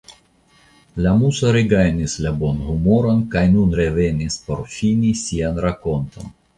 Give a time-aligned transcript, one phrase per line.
[1.05, 6.39] La Muso regajnis la bonhumoron kaj nun revenis por fini sian rakonton.